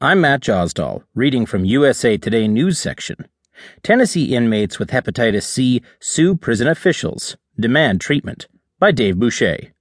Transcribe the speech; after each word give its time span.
I'm 0.00 0.20
Matt 0.20 0.40
Josdal, 0.40 1.04
reading 1.14 1.46
from 1.46 1.64
USA 1.64 2.16
Today 2.16 2.48
News 2.48 2.80
section. 2.80 3.28
Tennessee 3.84 4.34
inmates 4.34 4.80
with 4.80 4.90
hepatitis 4.90 5.44
C 5.44 5.82
sue 6.00 6.34
prison 6.34 6.66
officials, 6.66 7.36
demand 7.58 8.00
treatment, 8.00 8.48
by 8.80 8.90
Dave 8.90 9.20
Boucher. 9.20 9.72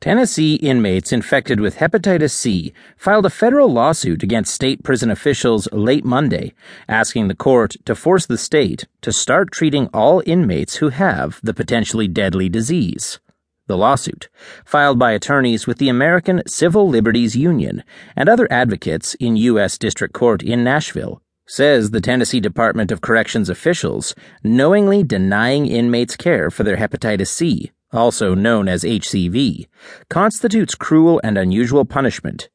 Tennessee 0.00 0.56
inmates 0.56 1.12
infected 1.12 1.60
with 1.60 1.76
hepatitis 1.76 2.32
C 2.32 2.74
filed 2.98 3.24
a 3.24 3.30
federal 3.30 3.72
lawsuit 3.72 4.22
against 4.22 4.54
state 4.54 4.82
prison 4.82 5.10
officials 5.10 5.66
late 5.72 6.04
Monday, 6.04 6.52
asking 6.88 7.28
the 7.28 7.34
court 7.34 7.76
to 7.86 7.94
force 7.94 8.26
the 8.26 8.38
state 8.38 8.86
to 9.00 9.12
start 9.12 9.50
treating 9.50 9.86
all 9.94 10.22
inmates 10.26 10.76
who 10.76 10.90
have 10.90 11.40
the 11.42 11.54
potentially 11.54 12.06
deadly 12.06 12.50
disease 12.50 13.18
the 13.72 13.78
lawsuit, 13.78 14.28
filed 14.66 14.98
by 14.98 15.12
attorneys 15.12 15.66
with 15.66 15.78
the 15.78 15.88
American 15.88 16.42
Civil 16.46 16.90
Liberties 16.90 17.34
Union 17.34 17.82
and 18.14 18.28
other 18.28 18.46
advocates 18.50 19.14
in 19.14 19.34
U.S. 19.36 19.78
District 19.78 20.12
Court 20.12 20.42
in 20.42 20.62
Nashville, 20.62 21.22
says 21.46 21.90
the 21.90 22.00
Tennessee 22.02 22.38
Department 22.38 22.92
of 22.92 23.00
Corrections 23.00 23.48
officials 23.48 24.14
knowingly 24.44 25.02
denying 25.02 25.64
inmates 25.64 26.16
care 26.16 26.50
for 26.50 26.64
their 26.64 26.76
hepatitis 26.76 27.28
C, 27.28 27.72
also 27.92 28.34
known 28.34 28.68
as 28.68 28.84
HCV, 28.84 29.68
constitutes 30.10 30.74
cruel 30.74 31.18
and 31.24 31.38
unusual 31.38 31.86
punishment. 31.86 32.50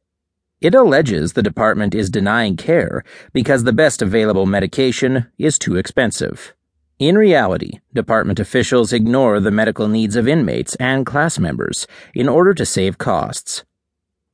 It 0.62 0.76
alleges 0.76 1.34
the 1.34 1.42
department 1.42 1.96
is 1.96 2.12
denying 2.12 2.58
care 2.58 3.04
because 3.34 3.64
the 3.64 3.74
best 3.74 4.04
available 4.04 4.46
medication 4.46 5.26
is 5.40 5.58
too 5.58 5.78
expensive. 5.78 6.54
In 7.00 7.16
reality, 7.16 7.74
department 7.94 8.40
officials 8.40 8.92
ignore 8.92 9.40
the 9.40 9.52
medical 9.52 9.88
needs 9.88 10.16
of 10.16 10.28
inmates 10.28 10.74
and 10.78 11.06
class 11.06 11.38
members 11.38 11.86
in 12.16 12.28
order 12.28 12.56
to 12.56 12.66
save 12.66 12.98
costs. 12.98 13.64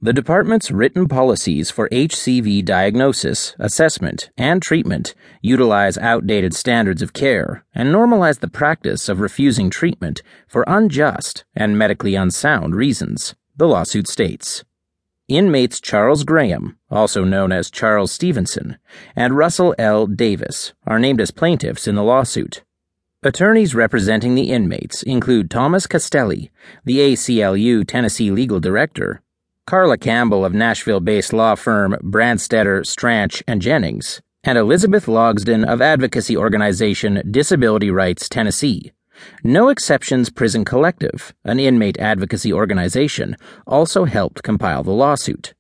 The 0.02 0.13
department's 0.13 0.71
written 0.71 1.09
policies 1.09 1.70
for 1.70 1.90
HCV 1.90 2.63
diagnosis, 2.63 3.54
assessment, 3.59 4.29
and 4.38 4.62
treatment 4.62 5.13
utilize 5.41 5.98
outdated 5.98 6.55
standards 6.55 7.01
of 7.01 7.12
care 7.12 7.65
and 7.76 7.93
normalize 7.93 8.40
the 8.40 8.49
practice 8.49 9.10
of 9.10 9.20
refusing 9.20 9.70
treatment 9.70 10.21
for 10.48 10.63
unjust 10.66 11.43
and 11.54 11.77
medically 11.77 12.16
unsound 12.16 12.76
reasons, 12.76 13.35
the 13.57 13.68
lawsuit 13.68 14.07
states. 14.07 14.63
Inmates 15.29 15.79
Charles 15.79 16.26
Graham, 16.26 16.77
also 16.91 17.24
known 17.24 17.54
as 17.54 17.71
Charles 17.71 18.12
Stevenson, 18.12 18.77
and 19.16 19.38
Russell 19.38 19.74
L. 19.79 20.05
Davis 20.05 20.74
are 20.85 20.99
named 20.99 21.21
as 21.21 21.32
plaintiffs 21.32 21.88
in 21.88 21.96
the 21.96 22.04
lawsuit. 22.04 22.63
Attorneys 23.24 23.74
representing 23.74 24.35
the 24.35 24.51
inmates 24.51 25.01
include 25.01 25.49
Thomas 25.49 25.88
Castelli, 25.88 26.51
the 26.84 26.99
ACLU 26.99 27.88
Tennessee 27.88 28.32
legal 28.32 28.60
director, 28.60 29.21
Carla 29.66 29.98
Campbell 29.98 30.44
of 30.44 30.54
Nashville 30.54 30.99
based 30.99 31.32
law 31.32 31.55
firm 31.55 31.96
Branstetter, 32.04 32.85
Stranch, 32.85 33.41
and 33.48 33.62
Jennings, 33.62 34.21
and 34.44 34.57
Elizabeth 34.57 35.05
Logsdon 35.05 35.63
of 35.66 35.82
advocacy 35.82 36.35
organization 36.35 37.24
Disability 37.32 37.90
Rights 37.90 38.27
Tennessee. 38.27 38.91
No 39.44 39.70
Exceptions 39.70 40.30
Prison 40.30 40.66
Collective, 40.66 41.34
an 41.44 41.60
inmate 41.60 42.00
advocacy 42.00 42.52
organization, 42.52 43.38
also 43.68 44.06
helped 44.06 44.44
compile 44.44 44.84
the 44.84 44.92
lawsuit. 44.92 45.54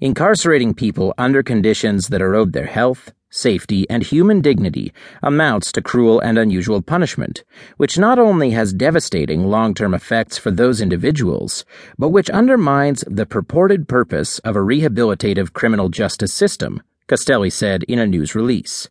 Incarcerating 0.00 0.74
people 0.74 1.14
under 1.16 1.42
conditions 1.42 2.08
that 2.08 2.20
erode 2.20 2.52
their 2.52 2.66
health, 2.66 3.12
safety, 3.30 3.88
and 3.88 4.02
human 4.02 4.40
dignity 4.40 4.92
amounts 5.22 5.72
to 5.72 5.82
cruel 5.82 6.20
and 6.20 6.36
unusual 6.36 6.82
punishment, 6.82 7.44
which 7.76 7.98
not 7.98 8.18
only 8.18 8.50
has 8.50 8.72
devastating 8.72 9.46
long 9.46 9.72
term 9.72 9.94
effects 9.94 10.36
for 10.36 10.50
those 10.50 10.80
individuals, 10.80 11.64
but 11.98 12.08
which 12.08 12.28
undermines 12.30 13.04
the 13.06 13.26
purported 13.26 13.88
purpose 13.88 14.38
of 14.40 14.56
a 14.56 14.60
rehabilitative 14.60 15.52
criminal 15.52 15.88
justice 15.88 16.32
system, 16.32 16.82
Castelli 17.06 17.50
said 17.50 17.84
in 17.84 17.98
a 17.98 18.06
news 18.06 18.34
release. 18.34 18.88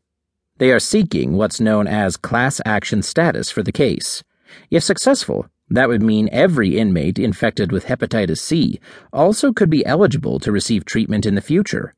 They 0.59 0.71
are 0.73 0.79
seeking 0.79 1.33
what's 1.37 1.61
known 1.61 1.87
as 1.87 2.17
class 2.17 2.59
action 2.65 3.01
status 3.01 3.49
for 3.49 3.63
the 3.63 3.71
case. 3.71 4.23
If 4.69 4.83
successful, 4.83 5.47
that 5.69 5.87
would 5.87 6.03
mean 6.03 6.27
every 6.33 6.77
inmate 6.77 7.17
infected 7.17 7.71
with 7.71 7.85
hepatitis 7.85 8.39
C 8.39 8.81
also 9.13 9.53
could 9.53 9.69
be 9.69 9.85
eligible 9.85 10.37
to 10.39 10.51
receive 10.51 10.83
treatment 10.83 11.25
in 11.25 11.35
the 11.35 11.41
future. 11.41 11.95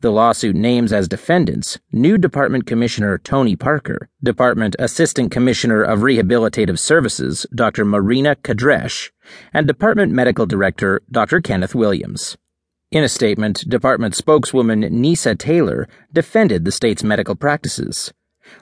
The 0.00 0.10
lawsuit 0.10 0.56
names 0.56 0.92
as 0.92 1.06
defendants 1.06 1.78
new 1.92 2.18
Department 2.18 2.66
Commissioner 2.66 3.16
Tony 3.16 3.54
Parker, 3.54 4.08
Department 4.20 4.74
Assistant 4.80 5.30
Commissioner 5.30 5.80
of 5.80 6.00
Rehabilitative 6.00 6.80
Services 6.80 7.46
Dr. 7.54 7.84
Marina 7.84 8.34
Cadreche, 8.34 9.12
and 9.54 9.68
Department 9.68 10.10
Medical 10.10 10.46
Director 10.46 11.00
Dr. 11.12 11.40
Kenneth 11.40 11.76
Williams. 11.76 12.36
In 12.92 13.04
a 13.04 13.08
statement, 13.08 13.68
department 13.68 14.16
spokeswoman 14.16 14.82
Neysa 14.82 15.38
Taylor 15.38 15.86
defended 16.12 16.64
the 16.64 16.72
state's 16.72 17.04
medical 17.04 17.36
practices. 17.36 18.12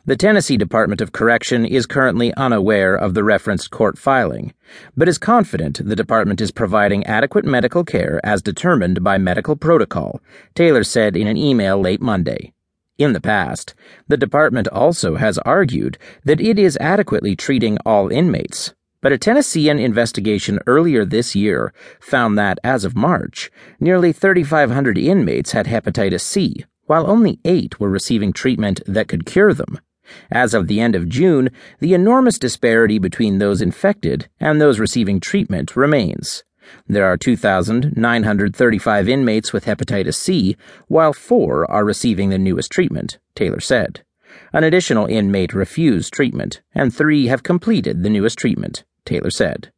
The 0.04 0.18
Tennessee 0.18 0.58
Department 0.58 1.00
of 1.00 1.12
Correction 1.12 1.64
is 1.64 1.86
currently 1.86 2.34
unaware 2.34 2.94
of 2.94 3.14
the 3.14 3.24
referenced 3.24 3.70
court 3.70 3.96
filing, 3.96 4.52
but 4.94 5.08
is 5.08 5.16
confident 5.16 5.80
the 5.82 5.96
department 5.96 6.42
is 6.42 6.50
providing 6.50 7.06
adequate 7.06 7.46
medical 7.46 7.84
care 7.84 8.20
as 8.22 8.42
determined 8.42 9.02
by 9.02 9.16
medical 9.16 9.56
protocol, 9.56 10.20
Taylor 10.54 10.84
said 10.84 11.16
in 11.16 11.26
an 11.26 11.38
email 11.38 11.80
late 11.80 12.02
Monday. 12.02 12.52
In 12.98 13.14
the 13.14 13.22
past, 13.22 13.74
the 14.08 14.18
department 14.18 14.68
also 14.68 15.14
has 15.14 15.38
argued 15.38 15.96
that 16.24 16.38
it 16.38 16.58
is 16.58 16.76
adequately 16.82 17.34
treating 17.34 17.78
all 17.86 18.12
inmates, 18.12 18.74
but 19.00 19.12
a 19.12 19.18
Tennessean 19.18 19.78
investigation 19.78 20.58
earlier 20.66 21.04
this 21.04 21.34
year 21.34 21.72
found 22.00 22.36
that, 22.36 22.58
as 22.64 22.84
of 22.84 22.96
March, 22.96 23.50
nearly 23.78 24.12
3,500 24.12 24.98
inmates 24.98 25.52
had 25.52 25.66
hepatitis 25.66 26.22
C, 26.22 26.64
while 26.86 27.08
only 27.08 27.38
eight 27.44 27.78
were 27.78 27.90
receiving 27.90 28.32
treatment 28.32 28.80
that 28.86 29.08
could 29.08 29.26
cure 29.26 29.54
them. 29.54 29.78
As 30.30 30.54
of 30.54 30.68
the 30.68 30.80
end 30.80 30.94
of 30.94 31.08
June, 31.08 31.50
the 31.80 31.94
enormous 31.94 32.38
disparity 32.38 32.98
between 32.98 33.38
those 33.38 33.60
infected 33.60 34.28
and 34.40 34.60
those 34.60 34.80
receiving 34.80 35.20
treatment 35.20 35.76
remains. 35.76 36.44
There 36.86 37.04
are 37.04 37.16
2,935 37.16 39.08
inmates 39.08 39.52
with 39.52 39.64
hepatitis 39.64 40.14
C, 40.14 40.56
while 40.86 41.12
four 41.12 41.70
are 41.70 41.84
receiving 41.84 42.30
the 42.30 42.38
newest 42.38 42.70
treatment, 42.70 43.18
Taylor 43.34 43.60
said. 43.60 44.02
An 44.52 44.64
additional 44.64 45.06
inmate 45.06 45.54
refused 45.54 46.12
treatment, 46.12 46.60
and 46.74 46.94
three 46.94 47.26
have 47.26 47.42
completed 47.42 48.02
the 48.02 48.10
newest 48.10 48.38
treatment, 48.38 48.84
Taylor 49.08 49.30
said. 49.30 49.72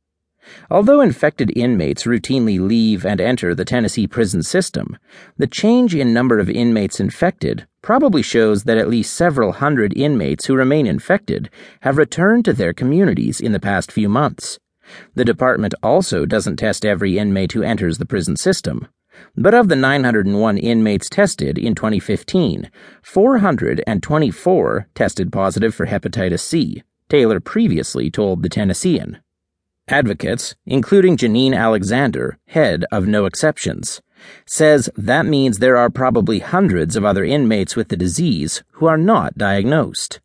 Although 0.70 1.00
infected 1.00 1.52
inmates 1.56 2.04
routinely 2.04 2.58
leave 2.58 3.06
and 3.06 3.20
enter 3.20 3.54
the 3.54 3.64
Tennessee 3.64 4.06
prison 4.06 4.42
system, 4.42 4.98
the 5.36 5.46
change 5.46 5.94
in 5.94 6.12
number 6.12 6.38
of 6.38 6.50
inmates 6.50 6.98
infected 6.98 7.66
probably 7.82 8.22
shows 8.22 8.64
that 8.64 8.78
at 8.78 8.88
least 8.88 9.14
several 9.14 9.52
hundred 9.52 9.96
inmates 9.96 10.46
who 10.46 10.56
remain 10.56 10.86
infected 10.86 11.50
have 11.82 11.98
returned 11.98 12.44
to 12.46 12.52
their 12.52 12.72
communities 12.72 13.40
in 13.40 13.52
the 13.52 13.60
past 13.60 13.92
few 13.92 14.08
months. 14.08 14.58
The 15.14 15.24
department 15.24 15.74
also 15.82 16.26
doesn't 16.26 16.56
test 16.56 16.84
every 16.84 17.16
inmate 17.16 17.52
who 17.52 17.62
enters 17.62 17.98
the 17.98 18.06
prison 18.06 18.36
system. 18.36 18.88
But 19.36 19.54
of 19.54 19.68
the 19.68 19.76
901 19.76 20.58
inmates 20.58 21.08
tested 21.08 21.58
in 21.58 21.74
2015, 21.74 22.70
424 23.02 24.88
tested 24.94 25.32
positive 25.32 25.74
for 25.74 25.86
hepatitis 25.86 26.40
C, 26.40 26.82
Taylor 27.10 27.40
previously 27.40 28.08
told 28.08 28.42
the 28.42 28.48
Tennessean. 28.48 29.18
Advocates, 29.88 30.54
including 30.64 31.16
Janine 31.16 31.54
Alexander, 31.54 32.38
head 32.46 32.84
of 32.92 33.08
No 33.08 33.26
Exceptions, 33.26 34.00
says 34.46 34.88
that 34.96 35.26
means 35.26 35.58
there 35.58 35.76
are 35.76 35.90
probably 35.90 36.38
hundreds 36.38 36.94
of 36.94 37.04
other 37.04 37.24
inmates 37.24 37.74
with 37.74 37.88
the 37.88 37.96
disease 37.96 38.62
who 38.74 38.86
are 38.86 38.96
not 38.96 39.36
diagnosed. 39.36 40.20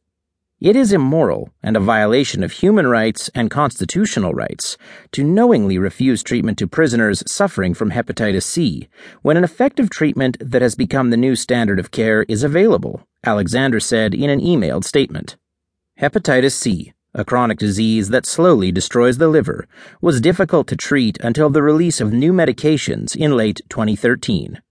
It 0.61 0.75
is 0.75 0.93
immoral 0.93 1.49
and 1.63 1.75
a 1.75 1.79
violation 1.79 2.43
of 2.43 2.51
human 2.51 2.85
rights 2.87 3.31
and 3.33 3.49
constitutional 3.49 4.33
rights 4.33 4.77
to 5.13 5.23
knowingly 5.23 5.79
refuse 5.79 6.21
treatment 6.21 6.59
to 6.59 6.67
prisoners 6.67 7.23
suffering 7.25 7.73
from 7.73 7.91
hepatitis 7.91 8.43
C 8.43 8.87
when 9.23 9.37
an 9.37 9.43
effective 9.43 9.89
treatment 9.89 10.37
that 10.39 10.61
has 10.61 10.75
become 10.75 11.09
the 11.09 11.17
new 11.17 11.35
standard 11.35 11.79
of 11.79 11.89
care 11.89 12.23
is 12.29 12.43
available, 12.43 13.07
Alexander 13.23 13.79
said 13.79 14.13
in 14.13 14.29
an 14.29 14.39
emailed 14.39 14.83
statement. 14.83 15.35
Hepatitis 16.05 16.51
C, 16.51 16.93
a 17.15 17.25
chronic 17.25 17.57
disease 17.57 18.09
that 18.09 18.27
slowly 18.27 18.71
destroys 18.71 19.17
the 19.17 19.27
liver, 19.27 19.67
was 20.01 20.21
difficult 20.21 20.67
to 20.67 20.75
treat 20.75 21.17
until 21.21 21.49
the 21.49 21.63
release 21.63 21.99
of 21.99 22.13
new 22.13 22.31
medications 22.31 23.15
in 23.15 23.35
late 23.35 23.61
2013. 23.69 24.61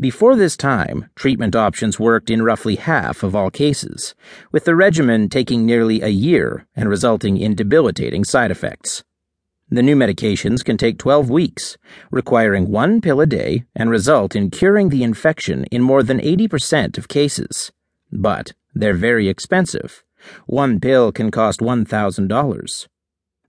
Before 0.00 0.34
this 0.34 0.56
time, 0.56 1.10
treatment 1.14 1.54
options 1.54 2.00
worked 2.00 2.30
in 2.30 2.40
roughly 2.40 2.76
half 2.76 3.22
of 3.22 3.36
all 3.36 3.50
cases, 3.50 4.14
with 4.50 4.64
the 4.64 4.74
regimen 4.74 5.28
taking 5.28 5.66
nearly 5.66 6.00
a 6.00 6.08
year 6.08 6.66
and 6.74 6.88
resulting 6.88 7.36
in 7.36 7.54
debilitating 7.54 8.24
side 8.24 8.50
effects. 8.50 9.04
The 9.68 9.82
new 9.82 9.94
medications 9.94 10.64
can 10.64 10.78
take 10.78 10.98
12 10.98 11.28
weeks, 11.28 11.76
requiring 12.10 12.70
one 12.70 13.02
pill 13.02 13.20
a 13.20 13.26
day, 13.26 13.64
and 13.76 13.90
result 13.90 14.34
in 14.34 14.48
curing 14.48 14.88
the 14.88 15.02
infection 15.02 15.64
in 15.64 15.82
more 15.82 16.02
than 16.02 16.18
80% 16.18 16.96
of 16.96 17.08
cases. 17.08 17.72
But 18.10 18.54
they're 18.74 18.94
very 18.94 19.28
expensive 19.28 20.02
one 20.46 20.80
pill 20.80 21.12
can 21.12 21.30
cost 21.30 21.60
$1,000. 21.60 22.86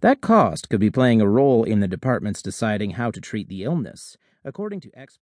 That 0.02 0.22
cost 0.22 0.70
could 0.70 0.80
be 0.80 0.90
playing 0.90 1.22
a 1.22 1.28
role 1.28 1.64
in 1.64 1.82
the 1.82 1.88
department's 1.88 2.42
deciding 2.42 2.92
how 2.92 3.12
to 3.12 3.20
treat 3.20 3.50
the 3.50 3.64
illness, 3.64 4.16
according 4.46 4.80
to 4.82 4.92
experts. 4.94 5.18